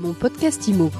Mon 0.00 0.14
podcast 0.14 0.66
IMO. 0.66 0.90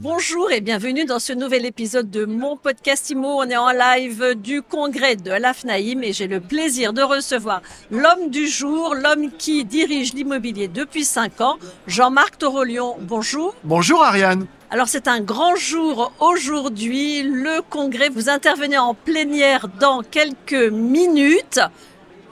Bonjour 0.00 0.52
et 0.52 0.60
bienvenue 0.60 1.06
dans 1.06 1.18
ce 1.18 1.32
nouvel 1.32 1.64
épisode 1.64 2.10
de 2.10 2.26
mon 2.26 2.58
podcast 2.58 3.08
IMO. 3.08 3.28
On 3.38 3.44
est 3.44 3.56
en 3.56 3.70
live 3.70 4.34
du 4.34 4.60
congrès 4.60 5.16
de 5.16 5.30
l'AFNAIM 5.30 6.02
et 6.02 6.12
j'ai 6.12 6.26
le 6.26 6.40
plaisir 6.40 6.92
de 6.92 7.00
recevoir 7.00 7.62
l'homme 7.90 8.28
du 8.28 8.46
jour, 8.46 8.94
l'homme 8.94 9.30
qui 9.38 9.64
dirige 9.64 10.12
l'immobilier 10.12 10.68
depuis 10.68 11.06
5 11.06 11.40
ans, 11.40 11.56
Jean-Marc 11.86 12.36
Torolion. 12.36 12.96
Bonjour. 13.00 13.54
Bonjour 13.64 14.04
Ariane. 14.04 14.44
Alors 14.68 14.88
c'est 14.88 15.08
un 15.08 15.22
grand 15.22 15.56
jour 15.56 16.12
aujourd'hui, 16.20 17.22
le 17.22 17.62
congrès. 17.62 18.10
Vous 18.10 18.28
intervenez 18.28 18.76
en 18.76 18.92
plénière 18.92 19.68
dans 19.80 20.02
quelques 20.02 20.70
minutes. 20.70 21.60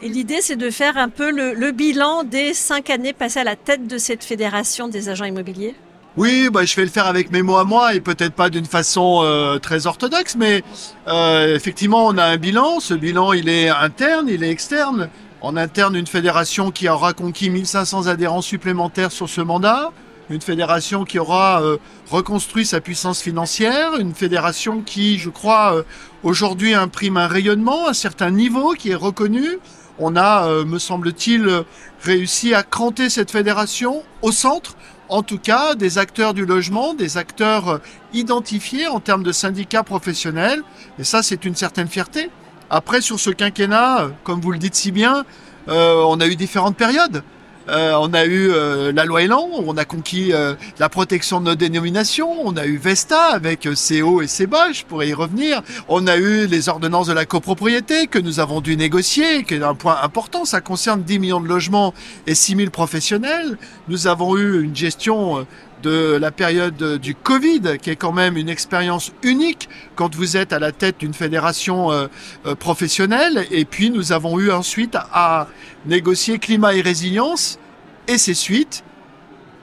Et 0.00 0.08
l'idée, 0.08 0.40
c'est 0.40 0.56
de 0.56 0.70
faire 0.70 0.96
un 0.96 1.08
peu 1.08 1.30
le, 1.32 1.72
bilan 1.72 2.22
des 2.22 2.54
cinq 2.54 2.88
années 2.88 3.12
passées 3.12 3.41
à 3.41 3.45
la 3.45 3.56
tête 3.56 3.88
de 3.88 3.98
cette 3.98 4.23
fédération 4.23 4.86
des 4.86 5.09
agents 5.09 5.24
immobiliers. 5.24 5.74
Oui, 6.16 6.48
bah, 6.52 6.64
je 6.64 6.77
vais 6.77 6.84
le 6.84 6.90
faire 6.90 7.06
avec 7.06 7.32
mes 7.32 7.42
mots 7.42 7.56
à 7.56 7.64
moi 7.64 7.95
et 7.95 8.00
peut-être 8.00 8.34
pas 8.34 8.48
d'une 8.48 8.64
façon 8.64 9.20
euh, 9.23 9.59
très 9.59 9.87
orthodoxe, 9.88 10.37
mais 10.37 10.62
euh, 11.09 11.54
effectivement, 11.54 12.06
on 12.06 12.16
a 12.16 12.24
un 12.24 12.37
bilan. 12.37 12.78
Ce 12.78 12.95
bilan, 12.95 13.32
il 13.32 13.48
est 13.48 13.68
interne, 13.68 14.28
il 14.28 14.45
est 14.45 14.50
externe. 14.50 15.09
En 15.40 15.56
interne, 15.56 15.96
une 15.96 16.06
fédération 16.06 16.70
qui 16.70 16.88
aura 16.88 17.12
conquis 17.12 17.51
1500 17.51 18.06
adhérents 18.06 18.42
supplémentaires 18.42 19.12
sur 19.12 19.28
ce 19.28 19.40
mandat, 19.40 19.92
une 20.30 20.40
fédération 20.40 21.04
qui 21.04 21.18
aura 21.18 21.62
euh, 21.62 21.76
reconstruit 22.10 22.66
sa 22.66 22.80
puissance 22.80 23.20
financière, 23.20 23.96
une 23.98 24.15
fédération 24.15 24.80
qui, 24.80 25.18
je 25.18 25.30
crois, 25.30 25.84
aujourd'hui 26.23 26.74
imprime 26.74 27.16
un 27.16 27.28
rayonnement, 27.28 27.88
un 27.88 27.95
certain 27.95 28.30
niveau 28.30 28.74
qui 28.74 28.90
est 28.90 28.96
reconnu. 28.96 29.59
On 29.98 30.16
a, 30.16 30.47
euh, 30.47 30.65
me 30.65 30.79
semble-t-il, 30.79 31.65
réussi 32.02 32.55
à 32.55 32.62
cranter 32.62 33.11
cette 33.11 33.30
fédération 33.30 34.02
au 34.23 34.30
centre, 34.30 34.77
en 35.09 35.23
tout 35.23 35.38
cas 35.38 35.74
des 35.74 35.99
acteurs 35.99 36.35
du 36.35 36.46
logement, 36.46 36.95
des 36.95 37.16
acteurs 37.16 37.80
identifiés 38.13 38.87
en 38.87 39.01
termes 39.01 39.23
de 39.23 39.32
syndicats 39.32 39.82
professionnels. 39.82 40.63
Et 40.99 41.05
ça, 41.05 41.23
c'est 41.23 41.45
une 41.45 41.57
certaine 41.57 41.88
fierté. 41.88 42.30
Après, 42.71 43.01
sur 43.01 43.18
ce 43.18 43.30
quinquennat, 43.30 44.10
comme 44.24 44.40
vous 44.40 44.52
le 44.52 44.59
dites 44.59 44.74
si 44.74 44.93
bien, 44.93 45.24
euh, 45.68 46.02
on 46.07 46.21
a 46.21 46.27
eu 46.27 46.37
différentes 46.37 46.77
périodes. 46.77 47.23
Euh, 47.69 47.93
on 48.01 48.15
a 48.15 48.24
eu 48.24 48.51
euh, 48.51 48.93
la 48.93 49.05
loi 49.05 49.23
Elan, 49.23 49.47
on 49.52 49.77
a 49.77 49.85
conquis 49.85 50.33
euh, 50.33 50.55
la 50.79 50.88
protection 50.88 51.41
de 51.41 51.47
nos 51.47 51.55
dénominations, 51.55 52.47
on 52.47 52.57
a 52.57 52.65
eu 52.66 52.79
Vesta 52.79 53.24
avec 53.33 53.69
ses 53.74 54.01
hauts 54.01 54.23
et 54.23 54.27
ses 54.27 54.47
bas, 54.47 54.73
je 54.73 54.85
pourrais 54.85 55.09
y 55.09 55.15
revenir. 55.15 55.63
On 55.89 56.07
a 56.07 56.16
eu 56.16 56.46
les 56.46 56.69
ordonnances 56.69 57.09
de 57.09 57.13
la 57.13 57.27
copropriété 57.27 58.07
que 58.07 58.19
nous 58.19 58.41
avons 58.41 58.61
dû 58.63 58.77
négocier, 58.77 59.45
qui 59.45 59.55
est 59.55 59.63
un 59.63 59.74
point 59.74 59.99
important, 60.02 60.45
ça 60.46 60.61
concerne 60.61 61.02
10 61.02 61.19
millions 61.19 61.41
de 61.41 61.49
logements 61.49 61.93
et 62.27 62.35
6 62.35 62.57
000 62.57 62.71
professionnels. 62.71 63.59
Nous 63.89 64.06
avons 64.06 64.37
eu 64.37 64.62
une 64.62 64.75
gestion 64.75 65.47
de 65.82 66.16
la 66.21 66.31
période 66.31 66.98
du 66.98 67.15
Covid, 67.15 67.78
qui 67.81 67.91
est 67.91 67.97
quand 67.97 68.12
même 68.12 68.37
une 68.37 68.48
expérience 68.48 69.12
unique 69.22 69.69
quand 69.94 70.15
vous 70.15 70.37
êtes 70.37 70.53
à 70.53 70.59
la 70.59 70.72
tête 70.72 70.98
d'une 71.00 71.15
fédération 71.15 71.93
euh, 71.93 72.06
euh, 72.47 72.54
professionnelle. 72.54 73.47
Et 73.50 73.65
puis 73.65 73.91
nous 73.91 74.12
avons 74.12 74.38
eu 74.38 74.50
ensuite 74.50 74.97
à 74.97 75.49
négocier 75.87 76.38
climat 76.38 76.75
et 76.75 76.81
résilience 76.81 77.59
et 78.06 78.19
ses 78.19 78.34
suites. 78.34 78.84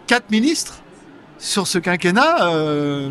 Quatre 0.07 0.29
ministres 0.29 0.81
sur 1.37 1.67
ce 1.67 1.77
quinquennat. 1.77 2.47
Euh, 2.47 3.09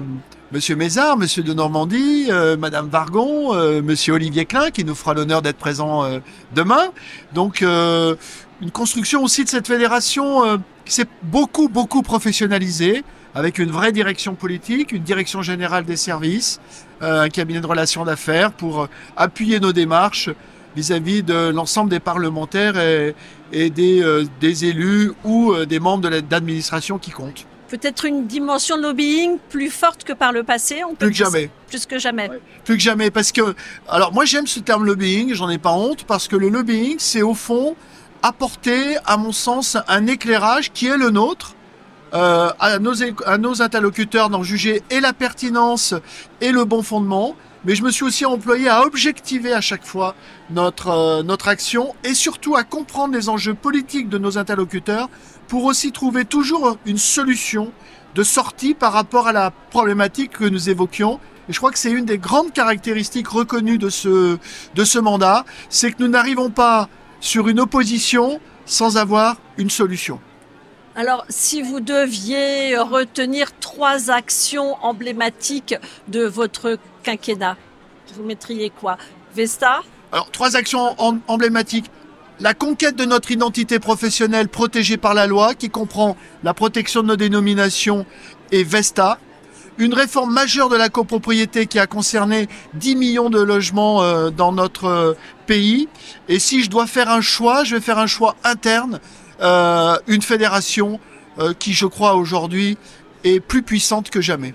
Monsieur 0.54 0.76
Mézard, 0.76 1.16
Monsieur 1.16 1.42
de 1.42 1.52
Normandie, 1.52 2.28
euh, 2.30 2.56
Madame 2.56 2.88
Vargon, 2.88 3.56
euh, 3.56 3.82
Monsieur 3.82 4.14
Olivier 4.14 4.44
Klein, 4.44 4.70
qui 4.70 4.84
nous 4.84 4.94
fera 4.94 5.12
l'honneur 5.12 5.42
d'être 5.42 5.56
présent 5.56 6.04
euh, 6.04 6.20
demain. 6.54 6.92
Donc, 7.32 7.60
une 7.60 8.70
construction 8.72 9.24
aussi 9.24 9.42
de 9.42 9.48
cette 9.48 9.66
fédération 9.66 10.62
qui 10.84 10.94
s'est 10.94 11.08
beaucoup, 11.24 11.68
beaucoup 11.68 12.02
professionnalisée, 12.02 13.02
avec 13.34 13.58
une 13.58 13.72
vraie 13.72 13.90
direction 13.90 14.36
politique, 14.36 14.92
une 14.92 15.02
direction 15.02 15.42
générale 15.42 15.84
des 15.86 15.96
services, 15.96 16.60
un 17.00 17.28
cabinet 17.30 17.60
de 17.60 17.66
relations 17.66 18.04
d'affaires 18.04 18.52
pour 18.52 18.86
appuyer 19.16 19.58
nos 19.58 19.72
démarches 19.72 20.30
vis-à-vis 20.76 21.24
de 21.24 21.48
l'ensemble 21.48 21.90
des 21.90 21.98
parlementaires 21.98 22.78
et, 22.78 23.70
des, 23.70 24.24
des, 24.40 24.64
élus 24.66 25.10
ou 25.24 25.52
des 25.66 25.80
membres 25.80 26.08
de 26.08 26.22
l'administration 26.30 26.98
qui 26.98 27.10
comptent 27.10 27.44
peut-être 27.76 28.04
une 28.04 28.26
dimension 28.26 28.76
de 28.76 28.82
lobbying 28.82 29.38
plus 29.50 29.68
forte 29.68 30.04
que 30.04 30.12
par 30.12 30.30
le 30.30 30.44
passé. 30.44 30.84
On 30.84 30.94
peut 30.94 31.06
plus 31.06 31.10
que 31.10 31.24
jamais. 31.24 31.50
Plus 31.66 31.86
que 31.86 31.98
jamais. 31.98 32.28
Ouais. 32.28 32.40
Plus 32.64 32.76
que 32.76 32.82
jamais, 32.82 33.10
parce 33.10 33.32
que, 33.32 33.54
alors 33.88 34.12
moi 34.12 34.24
j'aime 34.24 34.46
ce 34.46 34.60
terme 34.60 34.84
lobbying, 34.84 35.34
j'en 35.34 35.50
ai 35.50 35.58
pas 35.58 35.72
honte, 35.72 36.04
parce 36.04 36.28
que 36.28 36.36
le 36.36 36.48
lobbying, 36.48 36.96
c'est 36.98 37.22
au 37.22 37.34
fond 37.34 37.74
apporter, 38.22 38.96
à 39.04 39.16
mon 39.16 39.32
sens, 39.32 39.76
un 39.88 40.06
éclairage 40.06 40.72
qui 40.72 40.86
est 40.86 40.96
le 40.96 41.10
nôtre. 41.10 41.54
Euh, 42.14 42.52
à, 42.60 42.78
nos, 42.78 42.94
à 43.26 43.38
nos 43.38 43.60
interlocuteurs 43.60 44.30
d'en 44.30 44.44
juger 44.44 44.82
et 44.88 45.00
la 45.00 45.12
pertinence 45.12 45.94
et 46.40 46.52
le 46.52 46.64
bon 46.64 46.84
fondement, 46.84 47.34
mais 47.64 47.74
je 47.74 47.82
me 47.82 47.90
suis 47.90 48.04
aussi 48.04 48.24
employé 48.24 48.68
à 48.68 48.82
objectiver 48.82 49.52
à 49.52 49.60
chaque 49.60 49.84
fois 49.84 50.14
notre, 50.50 50.88
euh, 50.88 51.22
notre 51.22 51.48
action 51.48 51.94
et 52.04 52.14
surtout 52.14 52.56
à 52.56 52.64
comprendre 52.64 53.14
les 53.14 53.28
enjeux 53.28 53.54
politiques 53.54 54.08
de 54.08 54.18
nos 54.18 54.38
interlocuteurs 54.38 55.08
pour 55.48 55.64
aussi 55.64 55.92
trouver 55.92 56.24
toujours 56.24 56.78
une 56.86 56.98
solution 56.98 57.72
de 58.14 58.22
sortie 58.22 58.74
par 58.74 58.92
rapport 58.92 59.26
à 59.26 59.32
la 59.32 59.50
problématique 59.50 60.32
que 60.32 60.44
nous 60.44 60.70
évoquions. 60.70 61.18
Et 61.48 61.52
je 61.52 61.58
crois 61.58 61.72
que 61.72 61.78
c'est 61.78 61.90
une 61.90 62.04
des 62.04 62.18
grandes 62.18 62.52
caractéristiques 62.52 63.28
reconnues 63.28 63.78
de 63.78 63.90
ce, 63.90 64.38
de 64.74 64.84
ce 64.84 64.98
mandat, 64.98 65.44
c'est 65.68 65.92
que 65.92 66.02
nous 66.02 66.08
n'arrivons 66.08 66.50
pas 66.50 66.88
sur 67.20 67.48
une 67.48 67.60
opposition 67.60 68.40
sans 68.66 68.96
avoir 68.96 69.36
une 69.58 69.70
solution. 69.70 70.20
Alors, 70.96 71.24
si 71.28 71.60
vous 71.60 71.80
deviez 71.80 72.78
retenir 72.78 73.48
trois 73.58 74.12
actions 74.12 74.76
emblématiques 74.80 75.74
de 76.06 76.24
votre 76.24 76.78
quinquennat, 77.02 77.56
vous 78.14 78.22
mettriez 78.22 78.70
quoi? 78.70 78.96
Vesta? 79.34 79.82
Alors, 80.12 80.30
trois 80.30 80.54
actions 80.54 80.94
emblématiques. 81.26 81.90
La 82.38 82.54
conquête 82.54 82.94
de 82.94 83.04
notre 83.04 83.32
identité 83.32 83.80
professionnelle 83.80 84.48
protégée 84.48 84.96
par 84.96 85.14
la 85.14 85.26
loi, 85.26 85.54
qui 85.54 85.68
comprend 85.68 86.16
la 86.44 86.54
protection 86.54 87.02
de 87.02 87.08
nos 87.08 87.16
dénominations 87.16 88.06
et 88.52 88.62
Vesta, 88.62 89.18
une 89.78 89.94
réforme 89.94 90.32
majeure 90.32 90.68
de 90.68 90.76
la 90.76 90.90
copropriété 90.90 91.66
qui 91.66 91.80
a 91.80 91.88
concerné 91.88 92.48
10 92.74 92.94
millions 92.94 93.30
de 93.30 93.40
logements 93.40 94.02
euh, 94.02 94.30
dans 94.30 94.52
notre 94.52 94.84
euh, 94.84 95.14
pays. 95.46 95.88
Et 96.28 96.38
si 96.38 96.62
je 96.62 96.70
dois 96.70 96.86
faire 96.86 97.10
un 97.10 97.20
choix, 97.20 97.64
je 97.64 97.74
vais 97.74 97.80
faire 97.80 97.98
un 97.98 98.06
choix 98.06 98.36
interne, 98.44 99.00
euh, 99.40 99.96
une 100.06 100.22
fédération 100.22 101.00
euh, 101.38 101.52
qui, 101.54 101.72
je 101.72 101.86
crois, 101.86 102.14
aujourd'hui 102.14 102.78
est 103.24 103.40
plus 103.40 103.62
puissante 103.62 104.10
que 104.10 104.20
jamais. 104.20 104.54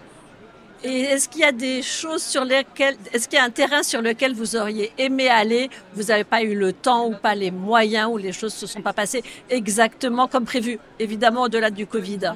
Est-ce 0.81 1.27
qu'il 1.27 1.41
y 1.41 1.45
a 1.45 1.51
des 1.51 1.81
choses 1.81 2.23
sur 2.23 2.45
lesquelles, 2.45 2.95
est-ce 3.11 3.27
qu'il 3.27 3.37
y 3.37 3.41
a 3.41 3.43
un 3.43 3.49
terrain 3.49 3.83
sur 3.83 4.01
lequel 4.01 4.33
vous 4.33 4.55
auriez 4.55 4.93
aimé 4.97 5.27
aller, 5.27 5.69
vous 5.93 6.03
n'avez 6.03 6.23
pas 6.23 6.41
eu 6.41 6.55
le 6.55 6.71
temps 6.71 7.07
ou 7.07 7.15
pas 7.15 7.35
les 7.35 7.51
moyens 7.51 8.09
ou 8.09 8.17
les 8.17 8.31
choses 8.31 8.53
ne 8.53 8.59
se 8.59 8.67
sont 8.67 8.81
pas 8.81 8.93
passées 8.93 9.21
exactement 9.49 10.29
comme 10.29 10.45
prévu, 10.45 10.79
évidemment 10.97 11.43
au-delà 11.43 11.69
du 11.69 11.85
Covid 11.85 12.31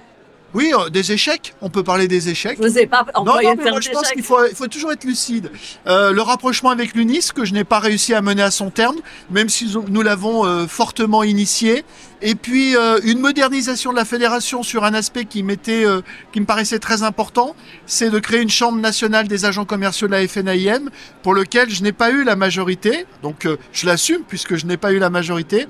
oui, 0.53 0.71
euh, 0.73 0.89
des 0.89 1.11
échecs. 1.11 1.55
On 1.61 1.69
peut 1.69 1.83
parler 1.83 2.07
des 2.07 2.29
échecs. 2.29 2.57
Vous 2.57 2.67
n'avez 2.67 2.85
pas 2.85 3.05
employé 3.13 3.49
non, 3.49 3.55
non, 3.55 3.63
mais 3.63 3.71
moi, 3.71 3.81
je 3.81 3.89
pense 3.89 4.11
qu'il 4.11 4.23
faut, 4.23 4.45
il 4.45 4.55
faut 4.55 4.67
toujours 4.67 4.91
être 4.91 5.03
lucide. 5.03 5.51
Euh, 5.87 6.11
le 6.11 6.21
rapprochement 6.21 6.69
avec 6.69 6.93
l'UNIS, 6.93 7.31
que 7.33 7.45
je 7.45 7.53
n'ai 7.53 7.63
pas 7.63 7.79
réussi 7.79 8.13
à 8.13 8.21
mener 8.21 8.43
à 8.43 8.51
son 8.51 8.69
terme, 8.69 8.97
même 9.31 9.49
si 9.49 9.73
nous 9.89 10.01
l'avons 10.01 10.45
euh, 10.45 10.67
fortement 10.67 11.23
initié. 11.23 11.83
Et 12.25 12.35
puis 12.35 12.73
une 13.03 13.19
modernisation 13.19 13.91
de 13.91 13.97
la 13.97 14.05
fédération 14.05 14.63
sur 14.63 14.85
un 14.85 14.93
aspect 14.93 15.25
qui 15.25 15.43
m'était, 15.43 15.83
qui 16.31 16.39
me 16.39 16.45
paraissait 16.45 16.79
très 16.79 17.03
important, 17.03 17.53
c'est 17.85 18.09
de 18.09 18.17
créer 18.17 18.41
une 18.41 18.49
chambre 18.49 18.79
nationale 18.79 19.27
des 19.27 19.43
agents 19.43 19.65
commerciaux 19.65 20.07
de 20.07 20.13
la 20.13 20.25
FNAIM, 20.25 20.89
pour 21.21 21.33
lequel 21.33 21.69
je 21.69 21.83
n'ai 21.83 21.91
pas 21.91 22.11
eu 22.11 22.23
la 22.23 22.37
majorité. 22.37 23.05
Donc 23.23 23.45
je 23.73 23.85
l'assume 23.85 24.21
puisque 24.25 24.55
je 24.55 24.65
n'ai 24.65 24.77
pas 24.77 24.93
eu 24.93 24.99
la 24.99 25.09
majorité. 25.09 25.67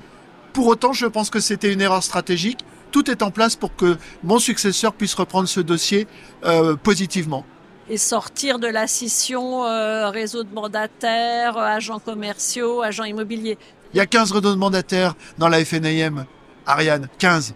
Pour 0.52 0.68
autant, 0.68 0.92
je 0.92 1.06
pense 1.06 1.28
que 1.28 1.40
c'était 1.40 1.72
une 1.72 1.80
erreur 1.80 2.04
stratégique 2.04 2.60
tout 2.94 3.10
est 3.10 3.22
en 3.22 3.32
place 3.32 3.56
pour 3.56 3.74
que 3.74 3.98
mon 4.22 4.38
successeur 4.38 4.92
puisse 4.92 5.14
reprendre 5.14 5.48
ce 5.48 5.58
dossier 5.58 6.06
euh, 6.44 6.76
positivement. 6.76 7.44
Et 7.88 7.98
sortir 7.98 8.60
de 8.60 8.68
la 8.68 8.86
scission 8.86 9.64
euh, 9.64 10.10
réseau 10.10 10.44
de 10.44 10.54
mandataires, 10.54 11.58
agents 11.58 11.98
commerciaux, 11.98 12.82
agents 12.82 13.02
immobiliers. 13.02 13.58
Il 13.92 13.96
y 13.96 14.00
a 14.00 14.06
15 14.06 14.30
réseaux 14.30 14.52
de 14.52 14.58
mandataires 14.58 15.16
dans 15.38 15.48
la 15.48 15.64
FNAM, 15.64 16.24
Ariane, 16.66 17.08
15. 17.18 17.54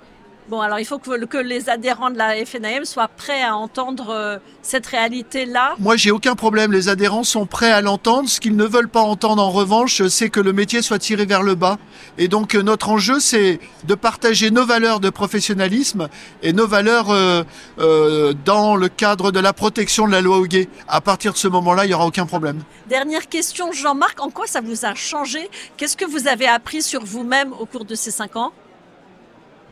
Bon, 0.48 0.62
alors 0.62 0.78
il 0.78 0.86
faut 0.86 0.98
que, 0.98 1.26
que, 1.26 1.36
les 1.36 1.68
adhérents 1.68 2.08
de 2.10 2.16
la 2.16 2.42
FNAM 2.46 2.86
soient 2.86 3.08
prêts 3.08 3.42
à 3.42 3.54
entendre 3.54 4.08
euh, 4.08 4.38
cette 4.62 4.86
réalité-là. 4.86 5.74
Moi, 5.78 5.96
j'ai 5.96 6.10
aucun 6.10 6.34
problème. 6.36 6.72
Les 6.72 6.88
adhérents 6.88 7.22
sont 7.22 7.44
prêts 7.44 7.70
à 7.70 7.82
l'entendre. 7.82 8.30
Ce 8.30 8.40
qu'ils 8.40 8.56
ne 8.56 8.64
veulent 8.64 8.88
pas 8.88 9.02
entendre, 9.02 9.42
en 9.42 9.50
revanche, 9.50 10.06
c'est 10.08 10.30
que 10.30 10.40
le 10.40 10.54
métier 10.54 10.80
soit 10.80 10.98
tiré 10.98 11.26
vers 11.26 11.42
le 11.42 11.54
bas. 11.54 11.76
Et 12.16 12.28
donc, 12.28 12.54
euh, 12.54 12.62
notre 12.62 12.88
enjeu, 12.88 13.20
c'est 13.20 13.60
de 13.84 13.94
partager 13.94 14.50
nos 14.50 14.64
valeurs 14.64 15.00
de 15.00 15.10
professionnalisme 15.10 16.08
et 16.42 16.54
nos 16.54 16.66
valeurs 16.66 17.08
euh, 17.10 18.32
dans 18.46 18.74
le 18.74 18.88
cadre 18.88 19.30
de 19.30 19.40
la 19.40 19.52
protection 19.52 20.06
de 20.06 20.12
la 20.12 20.22
loi 20.22 20.38
Houguet. 20.38 20.70
À 20.88 21.02
partir 21.02 21.34
de 21.34 21.38
ce 21.38 21.48
moment-là, 21.48 21.84
il 21.84 21.88
n'y 21.88 21.94
aura 21.94 22.06
aucun 22.06 22.24
problème. 22.24 22.62
Dernière 22.88 23.28
question, 23.28 23.72
Jean-Marc, 23.72 24.18
en 24.22 24.30
quoi 24.30 24.46
ça 24.46 24.62
vous 24.62 24.86
a 24.86 24.94
changé? 24.94 25.50
Qu'est-ce 25.76 25.96
que 25.98 26.06
vous 26.06 26.26
avez 26.26 26.46
appris 26.46 26.80
sur 26.80 27.04
vous-même 27.04 27.52
au 27.52 27.66
cours 27.66 27.84
de 27.84 27.94
ces 27.94 28.10
cinq 28.10 28.36
ans? 28.36 28.54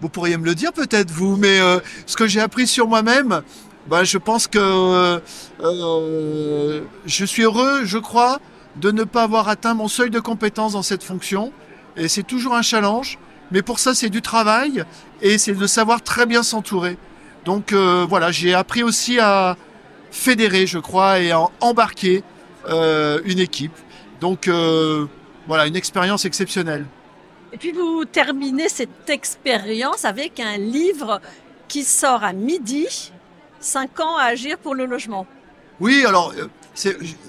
Vous 0.00 0.08
pourriez 0.08 0.36
me 0.36 0.44
le 0.44 0.54
dire 0.54 0.72
peut-être 0.72 1.10
vous, 1.10 1.36
mais 1.36 1.60
euh, 1.60 1.78
ce 2.06 2.16
que 2.16 2.26
j'ai 2.26 2.40
appris 2.40 2.66
sur 2.66 2.86
moi-même, 2.86 3.42
bah, 3.88 4.04
je 4.04 4.18
pense 4.18 4.46
que 4.46 4.58
euh, 4.58 5.20
euh, 5.60 6.82
je 7.06 7.24
suis 7.24 7.42
heureux, 7.42 7.84
je 7.84 7.98
crois, 7.98 8.40
de 8.76 8.90
ne 8.90 9.04
pas 9.04 9.22
avoir 9.22 9.48
atteint 9.48 9.74
mon 9.74 9.88
seuil 9.88 10.10
de 10.10 10.20
compétence 10.20 10.72
dans 10.72 10.82
cette 10.82 11.02
fonction. 11.02 11.52
Et 11.96 12.08
c'est 12.08 12.24
toujours 12.24 12.54
un 12.54 12.62
challenge, 12.62 13.18
mais 13.50 13.62
pour 13.62 13.78
ça 13.78 13.94
c'est 13.94 14.10
du 14.10 14.20
travail 14.20 14.84
et 15.22 15.38
c'est 15.38 15.54
de 15.54 15.66
savoir 15.66 16.02
très 16.02 16.26
bien 16.26 16.42
s'entourer. 16.42 16.98
Donc 17.46 17.72
voilà, 17.72 18.32
j'ai 18.32 18.52
appris 18.52 18.82
aussi 18.82 19.18
à 19.18 19.56
fédérer, 20.10 20.66
je 20.66 20.78
crois, 20.78 21.20
et 21.20 21.30
à 21.30 21.40
embarquer 21.60 22.22
une 22.68 23.38
équipe. 23.38 23.72
Donc 24.20 24.50
voilà, 25.46 25.66
une 25.66 25.76
expérience 25.76 26.26
exceptionnelle. 26.26 26.84
Et 27.52 27.58
puis 27.58 27.72
vous 27.72 28.04
terminez 28.04 28.68
cette 28.68 29.08
expérience 29.08 30.04
avec 30.04 30.40
un 30.40 30.56
livre 30.56 31.20
qui 31.68 31.84
sort 31.84 32.24
à 32.24 32.32
midi, 32.32 33.12
5 33.60 34.00
ans 34.00 34.16
à 34.16 34.24
agir 34.24 34.58
pour 34.58 34.74
le 34.74 34.86
logement. 34.86 35.26
Oui, 35.80 36.04
alors 36.06 36.32
euh, 36.38 36.48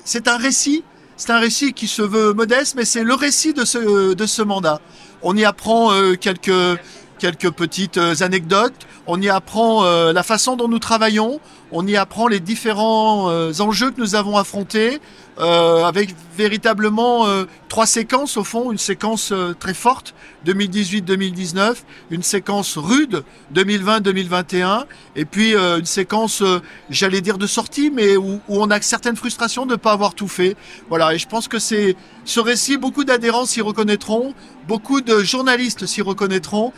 c'est 0.05 0.27
un 0.27 0.37
récit, 0.37 0.83
c'est 1.17 1.31
un 1.31 1.39
récit 1.39 1.73
qui 1.73 1.87
se 1.87 2.01
veut 2.01 2.33
modeste, 2.33 2.75
mais 2.75 2.85
c'est 2.85 3.03
le 3.03 3.13
récit 3.13 3.53
de 3.53 3.65
ce, 3.65 4.41
mandat. 4.41 4.81
On 5.21 5.35
y 5.35 5.45
apprend 5.45 5.91
euh, 5.91 6.15
quelques, 6.15 6.79
quelques 7.19 7.51
petites 7.51 7.97
euh, 7.97 8.15
anecdotes, 8.21 8.87
on 9.05 9.21
y 9.21 9.29
apprend 9.29 9.83
la 10.11 10.23
façon 10.23 10.57
dont 10.57 10.67
nous 10.67 10.79
travaillons, 10.79 11.39
on 11.71 11.87
y 11.87 11.95
apprend 11.95 12.27
les 12.27 12.41
différents 12.41 13.31
enjeux 13.61 13.91
que 13.91 14.01
nous 14.01 14.15
avons 14.15 14.35
affrontés, 14.35 14.99
euh, 15.39 15.83
avec 15.83 16.15
véritablement 16.35 17.27
euh, 17.27 17.45
trois 17.69 17.85
séquences 17.85 18.37
au 18.37 18.43
fond, 18.43 18.71
une 18.71 18.79
séquence 18.79 19.31
euh, 19.31 19.53
très 19.53 19.75
forte 19.75 20.15
2018-2019, 20.47 21.75
une 22.09 22.23
séquence 22.23 22.75
rude 22.75 23.23
2020-2021, 23.53 24.85
et 25.15 25.25
puis 25.25 25.53
une 25.55 25.85
séquence, 25.85 26.41
j'allais 26.89 27.21
dire 27.21 27.37
de 27.37 27.45
sortie, 27.45 27.91
mais 27.91 28.17
où, 28.17 28.39
où, 28.47 28.61
on 28.61 28.71
a 28.71 28.81
certaines 28.81 29.15
frustrations 29.15 29.65
de 29.65 29.71
ne 29.71 29.75
pas 29.75 29.91
avoir 29.91 30.15
tout 30.15 30.27
fait. 30.27 30.55
Voilà, 30.89 31.13
et 31.13 31.17
je 31.17 31.27
pense 31.27 31.47
que 31.47 31.59
c'est 31.59 31.95
ce 32.23 32.39
récit, 32.39 32.77
beaucoup 32.77 33.03
d'adhérents 33.03 33.45
s'y 33.45 33.61
reconnaîtront, 33.61 34.33
beaucoup 34.67 35.01
de 35.01 35.19
journalistes 35.19 35.85
s'y 35.85 36.01
reconnaîtront, 36.01 36.71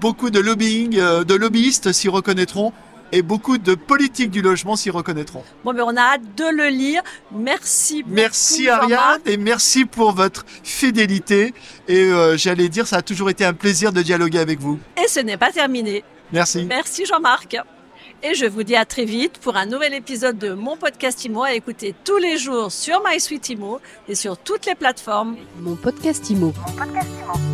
beaucoup 0.00 0.30
de 0.30 0.40
lobbying, 0.40 0.96
de 0.96 1.34
lobbyistes 1.34 1.92
s'y 1.92 2.08
reconnaîtront 2.08 2.72
et 3.14 3.22
beaucoup 3.22 3.58
de 3.58 3.74
politiques 3.74 4.30
du 4.30 4.42
logement 4.42 4.74
s'y 4.74 4.90
reconnaîtront. 4.90 5.44
Bon, 5.64 5.72
mais 5.72 5.82
on 5.82 5.96
a 5.96 6.00
hâte 6.00 6.34
de 6.36 6.56
le 6.56 6.68
lire. 6.68 7.00
Merci 7.32 8.02
beaucoup. 8.02 8.14
Merci 8.14 8.68
Ariane 8.68 9.20
et 9.24 9.36
merci 9.36 9.84
pour 9.84 10.12
votre 10.12 10.44
fidélité. 10.64 11.54
Et 11.86 12.00
euh, 12.00 12.36
j'allais 12.36 12.68
dire, 12.68 12.86
ça 12.86 12.96
a 12.96 13.02
toujours 13.02 13.30
été 13.30 13.44
un 13.44 13.54
plaisir 13.54 13.92
de 13.92 14.02
dialoguer 14.02 14.40
avec 14.40 14.58
vous. 14.58 14.80
Et 15.02 15.08
ce 15.08 15.20
n'est 15.20 15.36
pas 15.36 15.52
terminé. 15.52 16.02
Merci. 16.32 16.64
Merci 16.64 17.06
Jean-Marc. 17.06 17.56
Et 18.22 18.34
je 18.34 18.46
vous 18.46 18.62
dis 18.62 18.74
à 18.74 18.84
très 18.84 19.04
vite 19.04 19.38
pour 19.38 19.56
un 19.56 19.66
nouvel 19.66 19.94
épisode 19.94 20.38
de 20.38 20.52
mon 20.52 20.76
podcast 20.76 21.24
IMO 21.24 21.44
à 21.44 21.52
écouter 21.52 21.94
tous 22.04 22.16
les 22.16 22.38
jours 22.38 22.72
sur 22.72 23.02
MySuite 23.06 23.48
IMO 23.50 23.80
et 24.08 24.14
sur 24.14 24.38
toutes 24.38 24.66
les 24.66 24.74
plateformes. 24.74 25.36
Mon 25.60 25.76
podcast 25.76 26.30
IMO. 26.30 26.52
Mon 26.56 26.72
podcast 26.72 27.08
IMO. 27.22 27.53